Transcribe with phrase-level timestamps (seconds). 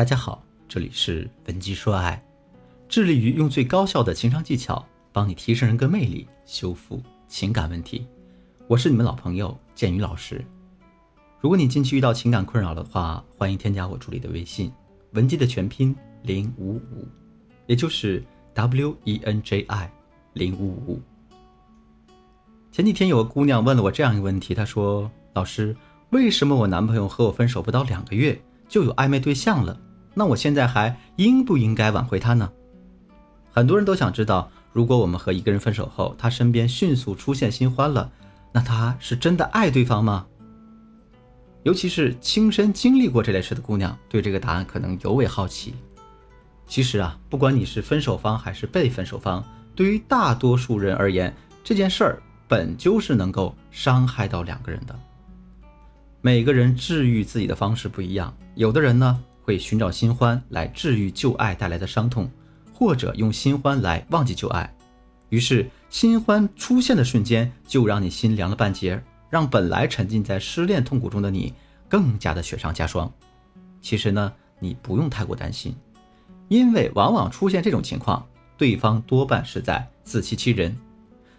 [0.00, 2.24] 大家好，这里是文姬说爱，
[2.88, 4.82] 致力于用最高效的情商技巧
[5.12, 8.06] 帮你提升人格魅力，修复情感问题。
[8.66, 10.42] 我是你们老朋友建宇老师。
[11.38, 14.72] 如果你近期遇到情感困扰的话，欢迎添加我助理的微信
[15.12, 17.06] 文姬的全拼零五五，
[17.66, 18.24] 也就是
[18.54, 19.92] W E N J I
[20.32, 20.98] 零五五。
[22.72, 25.76] 前几天有个姑娘问了我这样一个问题，她说：“老师，
[26.08, 29.78] 为什么我男朋友和我分手不到两个月就有暧昧对象了？
[30.14, 32.50] 那我现在还应不应该挽回他呢？”
[33.52, 38.10] 很多人都想知道，如果我们和一个人分手后，他身边迅速出现新欢了，
[38.52, 40.26] 那他是真的爱对方吗？
[41.62, 45.74] 尤其是亲身经历过这类事的姑娘，对这个答案可能尤为好奇。
[46.66, 52.22] 其实啊，不管你是分手方还是被分手方，对于大多数人而言，这件事儿。
[52.48, 54.98] 本就是能够伤害到两个人的。
[56.20, 62.30] 每个人治愈自己的方式不一样，有的人呢会寻找新欢来治愈旧爱带来的伤痛，
[62.72, 64.72] 或者用新欢来忘记旧爱。
[65.28, 71.52] 于是新欢出现的瞬间就让你心凉了半截，让本来沉浸在失恋痛苦中的你
[71.88, 73.12] 更加的雪上加霜。
[73.82, 75.74] 其实呢，你不用太过担心，
[76.46, 78.24] 因为往往出现这种情况，
[78.56, 80.78] 对方多半是在自欺欺人。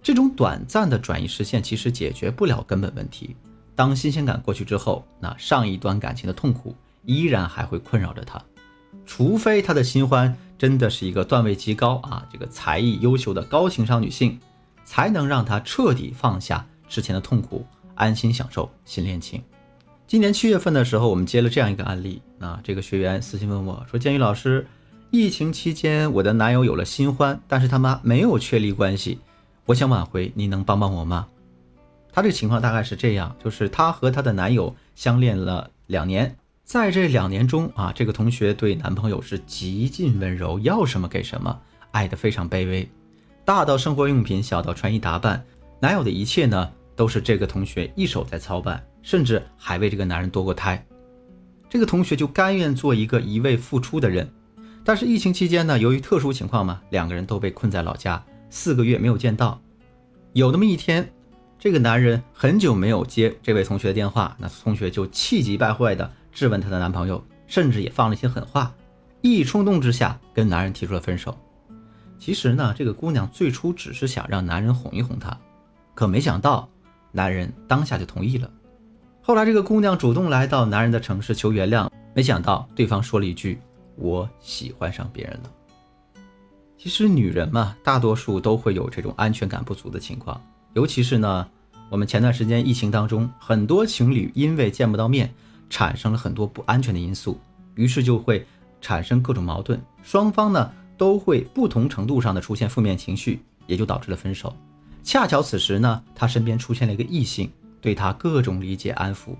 [0.00, 3.34] 这种短暂的转移视线其实解决不了根本问题。
[3.74, 6.72] 当新鲜感过去之后，那上一段感情的痛苦
[7.06, 8.42] 依然还会困扰着他。
[9.06, 14.38] 除非他的新欢真的是一个段位极高啊，这个才艺优秀的高情商女性，
[14.84, 19.42] 才能让他彻底放下之前的痛苦，安心享受新恋情。
[20.06, 24.66] 今年七月份的时候，我们接了这样一个案例，那这个学员私信问我说：“建宇老师，
[25.10, 29.18] 疫情期间我的男友有了新欢，但是他妈没有确立关系。”
[29.66, 31.26] 我想挽回，你能帮帮我吗？
[32.12, 41.56] 她这个情况大概是这样，就是她和她的男友相恋了两年，在这两年中啊，这个同学对男朋友是极尽温柔，要什么给什么，
[41.92, 42.90] 爱得非常卑微，
[43.44, 45.44] 大到生活用品，小到穿衣打扮，
[45.78, 50.84] 男友的一切呢，都是这个同学一手在操办，甚至还为这个男人堕过胎。
[51.70, 54.28] 这个同学就甘愿做一个一味付出的人，
[54.82, 58.20] 但是疫情期间呢，由于特殊情况嘛，两个人都被困在老家。
[58.50, 59.62] 四个月没有见到，
[60.32, 61.08] 有那么一天，
[61.60, 68.70] 这个男人很久没有接这位同学的电话，那同学就气急败坏的质问她的男朋友，甚至也放了一些狠话，
[69.22, 71.34] 一冲动之下跟男人提出了分手。
[72.18, 75.34] 其实呢，这个姑娘最初只是想让男人哄一哄她，
[75.94, 76.68] 可没想到
[77.10, 78.50] 男人当下就同意了。
[79.22, 83.58] 后来这个姑娘主动来到男人的城市求原谅，没想到对方说了一句
[83.96, 85.50] ：“我喜欢上别人了。”
[86.76, 90.38] 其实女人嘛，大多数都会有这种安全感不足的情况，
[90.74, 91.48] 尤其是呢，
[91.88, 95.32] 我们前段时间疫情当中，很多情侣因为见不到面，
[95.68, 97.38] 产生了很多不安全的因素，
[97.74, 98.46] 于是就会
[98.80, 104.54] 产生各种矛盾，双方呢都会不同程度上的出现负面情绪，也就导致了分手。
[105.02, 107.50] 恰巧此时呢，他身边出现了一个异性，
[107.80, 109.36] 对他各种理解安抚，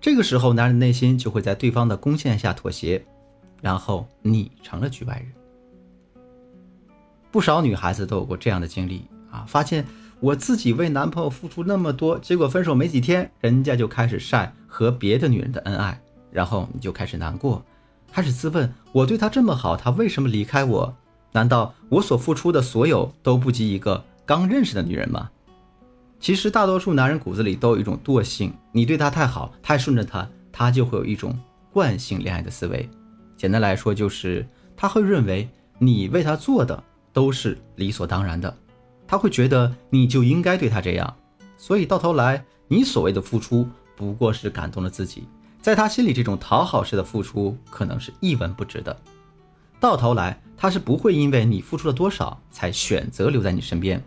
[0.00, 3.04] 这个时候男人内心就会在对方的攻陷下妥协，
[3.60, 5.32] 然后你成了局外人。
[7.30, 9.86] 不少女孩子都有过这样的经历啊，发现
[10.20, 16.00] 我自己为男朋友付出那么多，结果分手没几天，人家就开始晒和别的女人的恩爱，
[16.30, 17.62] 然后你就开始难过，
[18.10, 20.94] 开始自问：我对他这么好，他为什么离开我？
[21.32, 25.28] 难道我所付出的所有都不及一个刚认识的女人吗？
[26.20, 31.38] 其实大多数男人骨子里都有一种惰性，你对他太好，太顺着他，他就会有一种
[31.72, 32.88] 惯性恋爱的思维。
[33.36, 35.48] 简单来说，就是他会认为
[35.78, 36.82] 你为他做的。
[37.12, 38.56] 都是理所当然的，
[39.04, 41.16] 他会觉得你就应该对他这样，
[41.56, 43.68] 所以到头来，你所谓的付出
[44.00, 45.24] 不过是感动了自己，
[45.60, 48.96] 在他心里，这种讨好式的付出可能是一文不值的。
[49.78, 54.02] 到头来，他是不会因为你付出了多少才选择留在你身边。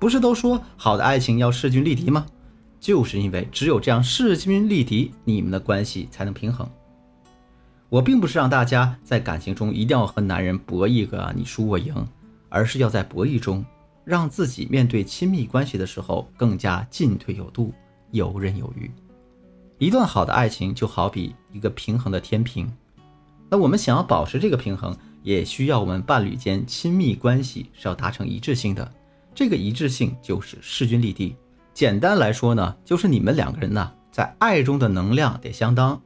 [0.00, 2.26] 不是都说好的爱情要势均力敌吗？
[2.80, 6.68] 就是因为只有这样势均力敌，你们的关系才能平衡。
[7.88, 11.94] 我并不是让大家在感情中一定要和男人博一个你输我赢，
[12.48, 13.64] 而是要在博弈中，
[14.04, 17.72] 让自己面对亲密关系的时候更加进退有度、
[18.10, 18.90] 游刃有余。
[19.78, 22.70] 一段好的爱情就好比一个平衡的天平，
[23.48, 28.92] 那我们想要保持这个平衡，也需要我们伴侣间亲密关系是要达成一致性的。
[29.34, 31.34] 这个一致性就是势均力敌。
[31.72, 35.98] 简单来说呢，就是你们两个人呢，在爱中的能量得相当。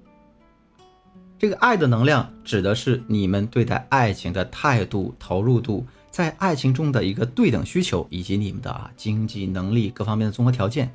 [1.37, 10.95] 这个爱的能量指的是你们对待爱情的态度、投入度，在爱情中的一个对等需求，以及你们的啊经济能力各方面的综合条件。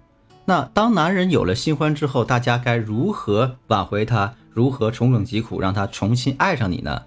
[0.50, 4.34] 那当男人有了新欢之后，大家该如何挽回他？
[4.52, 7.04] 如何重整疾苦，让他重新爱上你呢？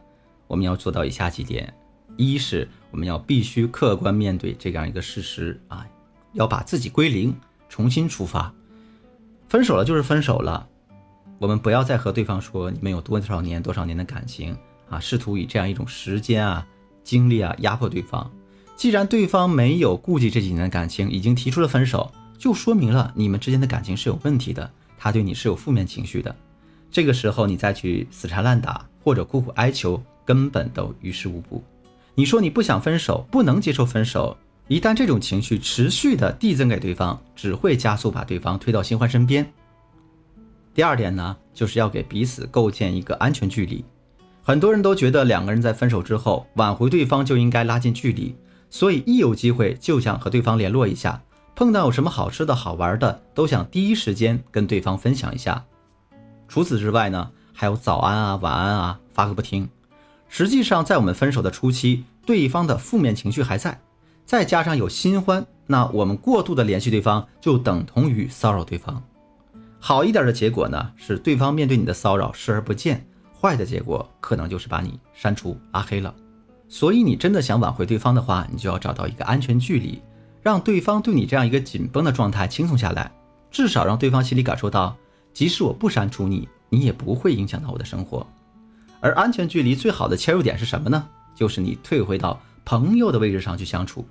[0.46, 1.74] 我们要做到以下几点：
[2.16, 5.84] 一是我们要必须客观面对这样一个事实啊，
[6.34, 7.34] 要把自己归零，
[7.68, 8.54] 重新出发。
[9.48, 10.68] 分手了就是分手了，
[11.40, 14.56] 我们不要再和对方说你们有多少年多少年的感情
[14.88, 16.64] 啊，试图以这样一种时间啊、
[17.02, 18.30] 精力啊压迫对方。
[18.76, 22.12] 既然对方没有顾及这几年的感情，已经提出了分手，
[22.42, 24.68] 就说明了你们之间的感情是有问题的，
[24.98, 26.34] 他对你是有负面情绪的。
[26.90, 31.62] 这个时候你再去死缠烂打或者苦苦哀求，根本都于事无补。
[32.16, 34.36] 你说你不想分手，不能接受分手，
[34.66, 39.48] 一旦这种情绪持续的递增给对方，只会加速把对方推到新欢身边。
[40.74, 43.84] 第二点呢，就是要给彼此构建一个安全距离。
[44.42, 48.34] 很多人都觉得两个人在分手之后挽回对方就应该拉近距离。
[48.68, 51.22] 所以一有机会就想和对方联络一下，
[51.54, 55.64] 碰到有什么好吃的好玩的，都想第一时间跟对方分享一下。
[56.48, 59.68] 除此之外呢，还有早安啊、晚安啊，发个不停。
[60.28, 63.80] 实际上，在我们分手的初期，对方的负面情绪还在，
[64.24, 69.02] 再加上有新欢，那我们过度的联系对方，就等同于骚扰对方。
[69.78, 72.96] 好一点的结果呢，是对方面对你的骚扰视而不见；
[73.38, 76.14] 坏的结果，可能就是把你删除拉黑了。
[76.68, 80.00] 所以，你真的想挽回对方的话，你就要找到一个安全距离，
[80.42, 83.10] 让对方对你这样一个紧绷的状态轻松下来，
[83.50, 84.96] 至少让对方心里感受到，
[85.32, 88.26] 即使我不删除你，你也不会影响到我的生活。
[89.00, 91.08] 而安全距离最好的切入点是什么呢？
[91.34, 94.06] 就是你退回到朋友的位置上去相处。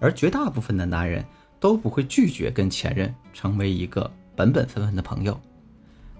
[0.00, 1.24] 而绝大部分的男人
[1.60, 5.40] 都不会拒绝跟前任成为一个本本分分的朋友。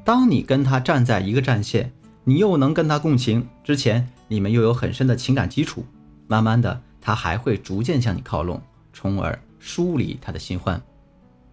[0.05, 4.09] 当你跟他站在一个战线，你又能跟他共情，之前。
[4.27, 5.85] 你们又有很深的情感基础，
[6.27, 8.61] 慢慢的，他还会逐渐向你靠拢，
[8.95, 10.79] 从而梳理他的新欢。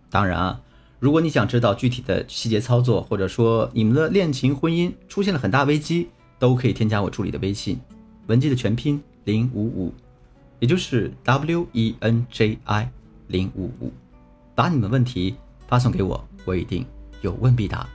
[0.09, 0.61] 当然啊，
[0.99, 7.79] 如果你想知道具体的细节操作，或者说你们的恋情婚姻出现了很大危机，都可以添加我助理的微信，
[8.27, 9.93] 文姬的全拼零五五，
[10.59, 12.91] 也就是 W E N J I
[13.27, 13.93] 零五五，
[14.53, 15.33] 把你们问题
[15.65, 16.85] 发送给我，我一定
[17.21, 17.87] 有问必答。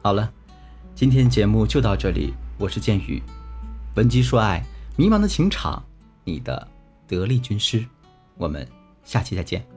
[0.00, 0.32] 好了，
[0.94, 3.22] 今天节目就到这里，我是剑宇。
[3.96, 4.64] 闻鸡说爱，
[4.96, 5.84] 迷茫的情场，
[6.24, 6.66] 你的
[7.06, 7.84] 得力军师。
[8.38, 8.66] 我们
[9.06, 9.75] 下期再见。